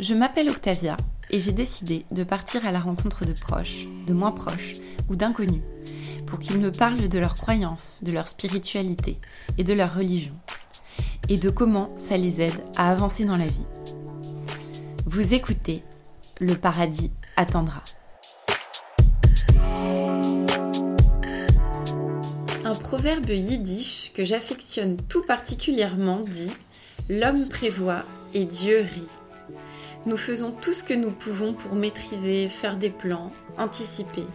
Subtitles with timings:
[0.00, 0.96] Je m'appelle Octavia
[1.30, 4.72] et j'ai décidé de partir à la rencontre de proches, de moins proches
[5.08, 5.62] ou d'inconnus
[6.26, 9.18] pour qu'ils me parlent de leurs croyances, de leur spiritualité
[9.56, 10.34] et de leur religion
[11.28, 13.66] et de comment ça les aide à avancer dans la vie.
[15.06, 15.80] Vous écoutez
[16.40, 17.84] Le paradis attendra.
[22.64, 26.50] Un proverbe yiddish que j'affectionne tout particulièrement dit
[27.08, 29.23] L'homme prévoit et Dieu rit.
[30.06, 34.26] Nous faisons tout ce que nous pouvons pour maîtriser, faire des plans, anticiper.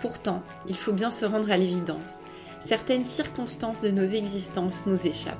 [0.00, 2.20] Pourtant, il faut bien se rendre à l'évidence.
[2.64, 5.36] Certaines circonstances de nos existences nous échappent.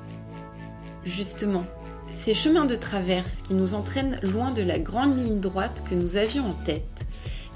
[1.03, 1.65] Justement,
[2.11, 6.15] ces chemins de traverse qui nous entraînent loin de la grande ligne droite que nous
[6.15, 6.83] avions en tête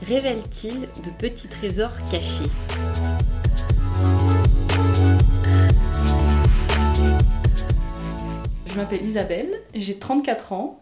[0.02, 2.50] révèlent-ils de petits trésors cachés?
[8.66, 10.82] Je m'appelle Isabelle, j'ai 34 ans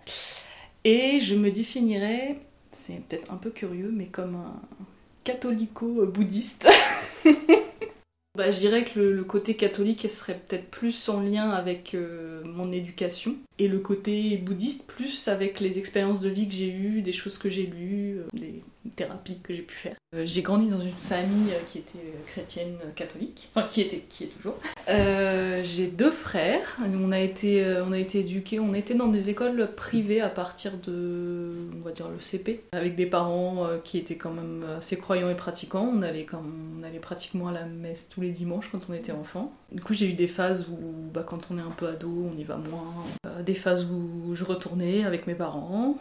[0.84, 2.38] et je me définirais,
[2.72, 4.62] c'est peut-être un peu curieux, mais comme un
[5.23, 6.67] catholico-bouddhiste.
[8.36, 12.72] Bah, je dirais que le, côté catholique serait peut-être plus en lien avec euh, mon
[12.72, 17.11] éducation et le côté bouddhiste plus avec les expériences de vie que j'ai eues, des
[17.11, 18.56] choses que j'ai lues, euh, des
[18.95, 19.95] thérapies que j'ai pu faire.
[20.16, 24.27] Euh, j'ai grandi dans une famille qui était chrétienne catholique, enfin qui était, qui est
[24.27, 24.55] toujours.
[24.88, 29.69] j'ai deux frères, on a été, on a été éduqués, on était dans des écoles
[29.75, 34.31] privées à partir de, on va dire le CP, avec des parents qui étaient quand
[34.31, 35.89] même assez croyants et pratiquants.
[35.91, 36.44] On allait, quand,
[36.80, 39.52] on allait pratiquement à la messe tous les dimanches quand on était enfant.
[39.71, 40.77] Du coup, j'ai eu des phases où,
[41.14, 42.94] bah, quand on est un peu ado, on y va moins.
[43.25, 45.97] Euh, des phases où je retournais avec mes parents.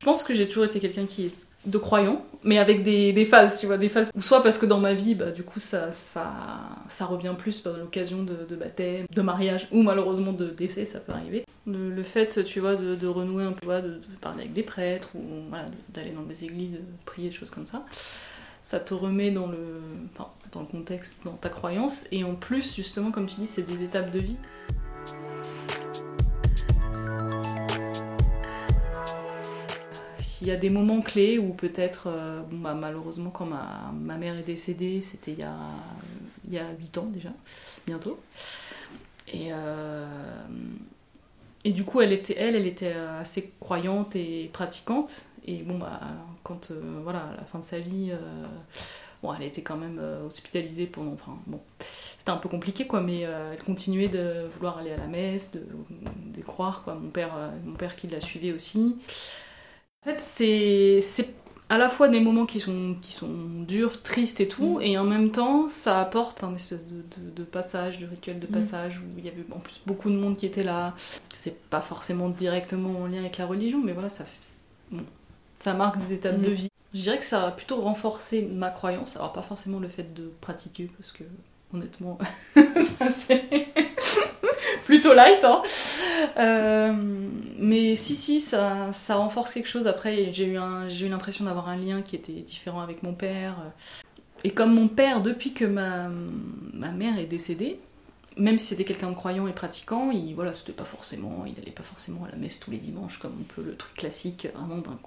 [0.00, 1.32] Je pense que j'ai toujours été quelqu'un qui
[1.66, 4.10] de croyant, mais avec des, phases, tu vois, des phases.
[4.14, 6.32] Ou soit parce que dans ma vie, bah, du coup, ça, ça,
[6.86, 11.12] ça revient plus par l'occasion de, baptême, de mariage, ou malheureusement de décès, ça peut
[11.12, 11.44] arriver.
[11.66, 15.20] Le, fait, tu vois, de, renouer un peu, de, de, parler avec des prêtres, ou
[15.48, 17.84] voilà, d'aller dans des églises, de prier, des choses comme ça
[18.68, 19.80] ça te remet dans le,
[20.52, 22.04] dans le contexte, dans ta croyance.
[22.12, 24.36] Et en plus, justement, comme tu dis, c'est des étapes de vie.
[30.48, 34.42] Y a des moments clés où peut-être, euh, bah, malheureusement, quand ma, ma, mère est
[34.42, 35.56] décédée, c'était il y a,
[36.46, 37.30] il y a 8 ans déjà,
[37.86, 38.18] bientôt.
[39.28, 40.06] Et, euh,
[41.64, 45.22] et du coup, elle était, elle, elle était assez croyante et pratiquante.
[45.46, 46.00] Et bon, bah,
[46.42, 48.12] quand, euh, voilà, à la fin de sa vie,
[49.22, 51.12] bon, elle était quand même hospitalisée pendant.
[51.12, 55.06] Enfin, bon, c'était un peu compliqué, quoi, mais elle continuait de vouloir aller à la
[55.08, 55.62] messe, de,
[56.36, 56.94] de croire, quoi.
[56.94, 57.34] Mon père,
[57.64, 58.96] mon père qui la suivait aussi.
[60.06, 61.28] En fait, c'est
[61.70, 64.82] à la fois des moments qui sont, qui sont durs, tristes et tout, mm.
[64.82, 68.50] et en même temps, ça apporte un espèce de, de, passage, de rituel de mm.
[68.50, 70.94] passage, où il y avait en plus beaucoup de monde qui était là.
[71.34, 74.24] C'est pas forcément directement en lien avec la religion, mais voilà, ça,
[74.90, 75.04] bon,
[75.58, 76.54] ça marque des étapes de mm.
[76.54, 76.68] vie.
[76.94, 80.32] Je dirais que ça a plutôt renforcé ma croyance, alors pas forcément le fait de
[80.40, 81.24] pratiquer, parce que
[81.74, 82.18] honnêtement,
[82.54, 83.68] ça c'est
[84.88, 85.44] plutôt light.
[85.44, 85.62] Hein.
[86.38, 86.92] Euh,
[87.58, 89.86] mais si, si, ça, renforce quelque chose.
[89.86, 93.56] Après, j'ai eu, l'impression d'avoir un lien qui était différent avec mon père.
[94.44, 96.08] Et comme mon père, depuis que ma,
[96.72, 97.78] mère est décédée,
[98.38, 101.70] même si c'était quelqu'un de croyant et pratiquant, il voilà, c'était pas forcément, il allait
[101.70, 104.78] pas forcément à la messe tous les dimanches comme on peut le truc classique, vraiment
[104.78, 104.98] d'un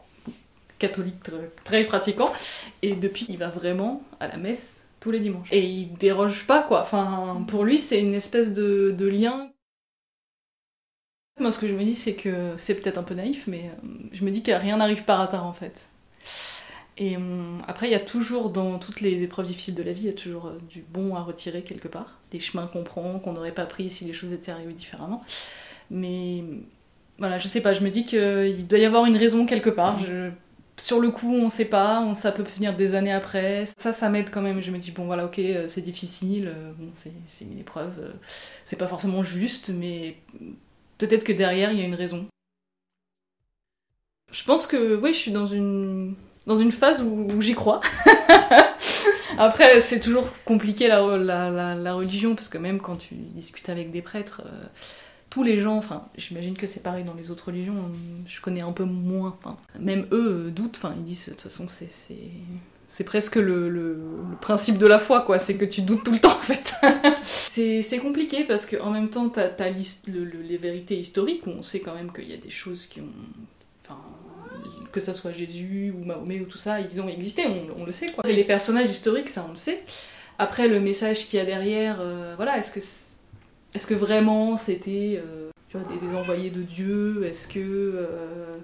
[0.77, 1.23] catholique
[1.63, 2.31] très, pratiquant.
[2.83, 5.51] Et depuis, il va vraiment à la messe tous les dimanches.
[5.51, 6.81] Et il déroge pas, quoi.
[6.81, 9.49] Enfin, pour lui, c'est une espèce de, lien.
[11.39, 13.87] Moi, ce que je me dis, c'est que c'est peut-être un peu naïf, mais euh,
[14.11, 15.89] je me dis que rien n'arrive par hasard, en fait.
[16.97, 20.03] Et euh, après, il y a toujours, dans toutes les épreuves difficiles de la vie,
[20.03, 22.19] il y a toujours euh, du bon à retirer quelque part.
[22.31, 25.23] Des chemins qu'on prend, qu'on n'aurait pas pris si les choses étaient arrivées différemment.
[25.89, 26.43] Mais
[27.17, 29.99] voilà, je sais pas, je me dis qu'il doit y avoir une raison quelque part.
[30.77, 33.65] Sur le coup, on sait pas, ça peut venir des années après.
[33.77, 34.61] Ça, ça m'aide quand même.
[34.63, 36.73] Je me dis, bon voilà, ok, euh, c'est difficile, euh,
[37.27, 38.13] c'est une épreuve, euh,
[38.65, 40.17] c'est pas forcément juste, mais
[41.07, 42.27] peut-être que derrière, il y a une raison.
[44.31, 46.15] Je pense que, oui, je suis dans une,
[46.45, 47.81] dans une phase où, j'y crois.
[49.37, 51.17] Après, c'est toujours compliqué la,
[51.75, 54.43] la, religion, parce que même quand tu discutes avec des prêtres,
[55.29, 57.89] tous les gens, enfin, j'imagine que c'est pareil dans les autres religions,
[58.27, 59.37] je connais un peu moins,
[59.79, 62.19] même eux euh, doutent, enfin, ils disent, de toute façon, c'est,
[62.93, 63.97] c'est, presque le,
[64.41, 66.73] principe de la foi, quoi, c'est que tu doutes tout le temps, en fait.
[67.23, 71.95] c'est, compliqué parce qu'en même temps, t'as, as les vérités historiques, où on sait quand
[71.95, 73.13] même qu'il y a des choses qui ont.
[73.83, 73.97] Enfin,
[74.91, 77.43] que ça soit Jésus ou Mahomet ou tout ça, ils ont existé,
[77.77, 78.25] on, le sait, quoi.
[78.25, 79.83] C'est les personnages historiques, ça, on le sait.
[80.37, 82.79] Après, le message qu'il y a derrière, euh, voilà, est-ce que
[83.73, 85.21] est-ce que vraiment c'était.
[85.23, 87.23] Euh, tu vois, des, envoyés de Dieu?
[87.23, 87.59] Est-ce que.
[87.59, 88.57] Euh,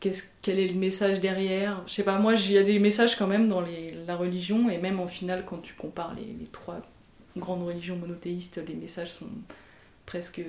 [0.00, 1.82] quel est le message derrière?
[1.86, 3.62] Je sais pas, moi, il y a des messages quand même dans
[4.06, 6.80] la religion, et même en final, quand tu compares les, trois
[7.36, 9.28] grandes religions monothéistes, les messages sont
[10.06, 10.40] presque.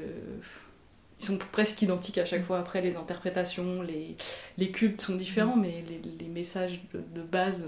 [1.20, 2.60] Ils sont presque identiques à chaque fois.
[2.60, 4.16] Après, les interprétations, les,
[4.58, 5.84] les cultes sont différents, mais
[6.20, 7.68] les, messages de, base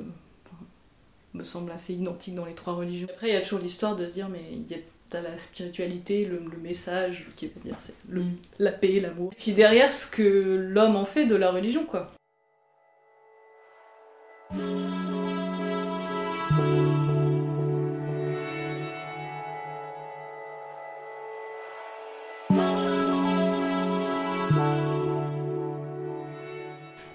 [1.33, 3.07] me semblent assez identiques dans les trois religions.
[3.11, 4.81] Après, il y a toujours l'histoire de se dire, mais il y a
[5.11, 8.37] t'as la spiritualité, le, message, qui veut dire c'est le, mm.
[8.59, 9.33] la paix, l'amour.
[9.37, 12.11] Puis derrière ce que l'homme en fait de la religion, quoi.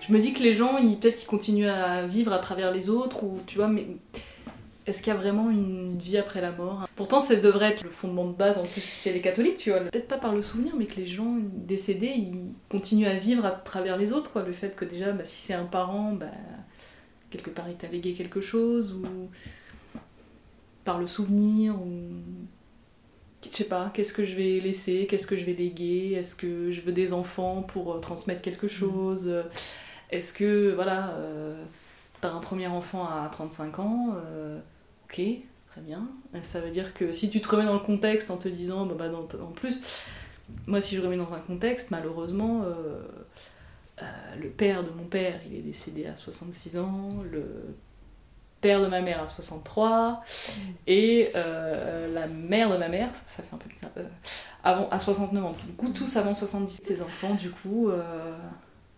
[0.01, 3.25] Je me dis que les gens, peut-être ils continuent à vivre à travers les autres,
[3.25, 3.87] ou tu vois, mais
[4.87, 7.91] est-ce qu'il y a vraiment une vie après la mort Pourtant, ça devrait être le
[7.91, 9.81] fondement de base, en plus chez les catholiques, tu vois.
[9.81, 13.51] Peut-être pas par le souvenir, mais que les gens décédés, ils continuent à vivre à
[13.51, 14.43] travers les autres, quoi.
[14.43, 16.27] Le fait que déjà, bah, si c'est un parent, bah,
[17.31, 19.29] quelque part, il t'a légué quelque chose, ou
[20.85, 21.93] par le souvenir, ou
[23.43, 26.71] je sais pas, qu'est-ce que je vais laisser, qu'est-ce que je vais léguer, est-ce que
[26.71, 29.31] je veux des enfants pour euh, transmettre quelque chose,
[30.11, 31.63] est-ce que, voilà, euh,
[32.21, 34.59] t'as un premier enfant à 35 ans, euh,
[35.09, 35.21] Ok,
[35.71, 36.09] très bien.
[36.43, 38.95] Ça veut dire que si tu te remets dans le contexte en te disant, bah,
[38.99, 39.11] bah
[39.41, 39.81] en plus,
[40.67, 43.03] moi si je remets dans un contexte, malheureusement, euh,
[44.03, 44.05] euh,
[44.41, 47.45] le père de mon père, il est décédé à 66 ans, le
[48.61, 50.25] père de ma mère à 63,
[50.89, 53.91] et euh, la mère de ma mère, ça, fait un peu bizarre,
[54.65, 55.55] avant, à 69 ans.
[55.67, 56.81] Du coup, tous avant 70.
[56.83, 57.91] Tes enfants, du coup,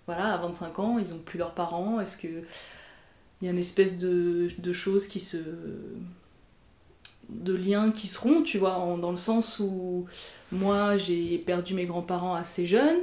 [0.06, 2.00] voilà, à 25 ans, ils ont plus leurs parents.
[2.00, 2.44] Est-ce que
[3.40, 5.38] il y a une espèce de, de choses qui se
[7.28, 10.06] de liens qui seront, tu vois, dans le sens où
[10.50, 13.00] moi j'ai perdu mes grands-parents assez jeunes,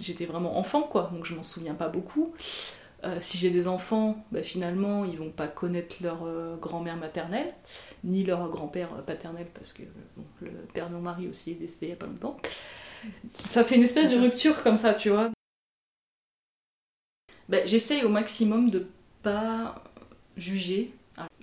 [0.00, 2.32] j'étais vraiment enfant quoi, donc je m'en souviens pas beaucoup.
[3.04, 7.54] Euh, si j'ai des enfants, bah, finalement ils vont pas connaître leur euh, grand-mère maternelle,
[8.02, 9.82] ni leur grand-père paternel, parce que
[10.42, 12.36] le père de mon mari aussi est décédé il y a pas longtemps.
[13.38, 15.30] Ça fait une espèce de rupture comme ça, tu vois.
[17.48, 18.88] Bah, J'essaye au maximum de
[20.36, 20.92] juger.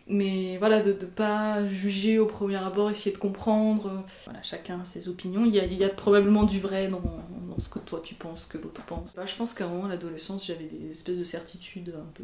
[0.07, 4.03] Mais voilà, de ne pas juger au premier abord, essayer de comprendre.
[4.25, 5.45] Voilà, chacun a ses opinions.
[5.45, 7.01] Il y a, probablement du vrai dans,
[7.57, 9.15] ce que toi tu penses, que l'autre pense.
[9.15, 12.23] Bah, je pense qu'à un moment, l'adolescence, j'avais des espèces de certitudes un peu.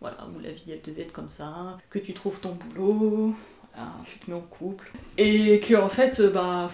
[0.00, 3.34] Voilà, où la vie elle devait être comme ça, que tu trouves ton boulot,
[4.04, 4.90] tu te mets en couple.
[5.16, 6.68] Et que en fait, bah.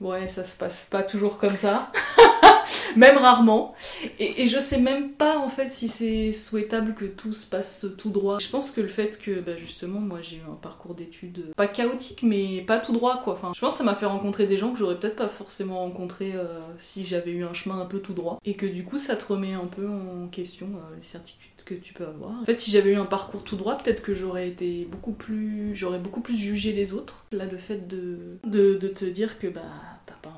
[0.00, 1.90] Ouais, ça se passe pas toujours comme ça.
[2.96, 3.74] même rarement.
[4.18, 8.10] Et, je sais même pas en fait si c'est souhaitable que tout se passe tout
[8.10, 8.38] droit.
[8.38, 11.66] Je pense que le fait que bah, justement moi j'ai eu un parcours d'études pas
[11.66, 13.34] chaotique mais pas tout droit quoi.
[13.34, 15.78] Enfin, je pense que ça m'a fait rencontrer des gens que j'aurais peut-être pas forcément
[15.78, 18.38] rencontré euh, si j'avais eu un chemin un peu tout droit.
[18.44, 21.74] Et que du coup ça te remet un peu en question euh, les certitudes que
[21.74, 22.32] tu peux avoir.
[22.42, 25.74] En fait, si j'avais eu un parcours tout droit, peut-être que j'aurais été beaucoup plus,
[25.74, 27.24] j'aurais beaucoup plus jugé les autres.
[27.32, 29.62] Là, le fait de, de, de te dire que bah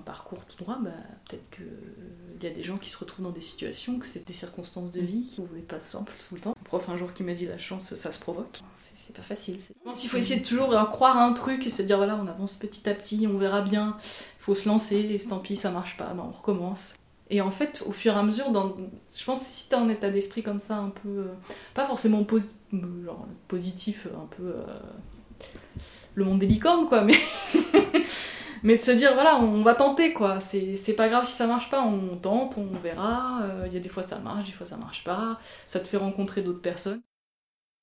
[0.06, 0.90] parcours tout droit, bah
[1.28, 1.62] peut-être que
[2.36, 4.90] il y a des gens qui se retrouvent dans des situations, que c'est des circonstances
[4.90, 6.54] de vie qui n'est pas simples tout le temps.
[6.58, 8.60] Un prof un jour qui m'a dit la chance, ça se provoque.
[8.74, 9.58] C'est pas facile.
[9.60, 12.16] Je pense qu'il faut essayer de toujours croire à un truc et se dire voilà,
[12.16, 13.96] on avance petit à petit, on verra bien.
[14.00, 16.94] Il faut se lancer, et tant pis, ça marche pas, ben on recommence.
[17.28, 18.76] Et en fait, au fur et à mesure, dans...
[19.16, 21.08] je pense que si t'as un état d'esprit comme ça, un peu.
[21.08, 21.34] Euh,
[21.74, 22.24] pas forcément
[23.48, 24.44] positif, un peu.
[24.44, 24.64] Euh,
[26.14, 27.16] le monde des licornes, quoi, mais.
[28.66, 30.40] mais de se dire, voilà, on va tenter, quoi.
[30.40, 33.42] C'est pas grave si ça marche pas, on tente, on verra.
[33.44, 35.38] Euh, il y a des fois ça marche, des fois ça marche pas.
[35.68, 37.00] Ça te fait rencontrer d'autres personnes.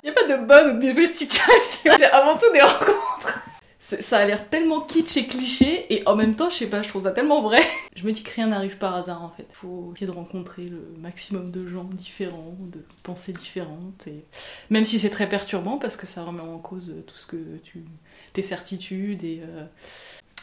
[0.03, 1.89] Il n'y a pas de bonne ou de mauvaise situation.
[1.97, 3.43] C'est avant tout des rencontres
[3.83, 6.89] ça a l'air tellement kitsch et cliché, et en même temps, je sais pas, je
[6.89, 7.61] trouve ça tellement vrai.
[7.95, 9.45] Je me dis que rien n'arrive par hasard en fait.
[9.51, 14.25] Faut essayer de rencontrer le maximum de gens différents, de pensées différentes, et
[14.69, 17.85] même si c'est très perturbant parce que ça remet en cause tout ce que tu.
[18.33, 19.65] tes certitudes, et euh,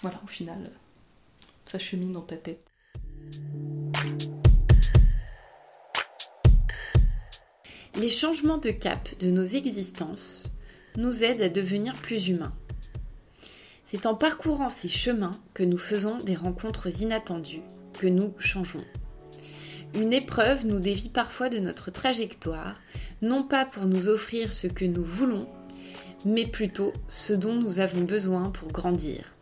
[0.03, 0.71] voilà, au final,
[1.67, 2.67] ça chemine dans ta tête.
[7.97, 10.53] Les changements de cap de nos existences
[10.97, 12.55] nous aident à devenir plus humains.
[13.85, 17.63] C'est en parcourant ces chemins que nous faisons des rencontres inattendues,
[17.99, 18.85] que nous changeons.
[19.95, 22.81] Une épreuve nous dévie parfois de notre trajectoire,
[23.21, 25.49] non pas pour nous offrir ce que nous voulons,
[26.25, 29.35] mais plutôt ce dont nous avons besoin pour grandir.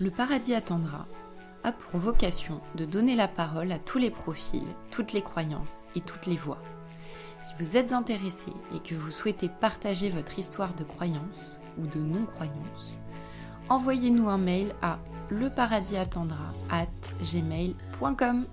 [0.00, 1.06] Le paradis attendra
[1.62, 6.00] a pour vocation de donner la parole à tous les profils, toutes les croyances et
[6.00, 6.58] toutes les voix
[7.58, 12.98] vous êtes intéressé et que vous souhaitez partager votre histoire de croyance ou de non-croyance,
[13.68, 14.98] envoyez-nous un mail à
[15.30, 16.08] leparadis at
[17.22, 18.46] gmail.com.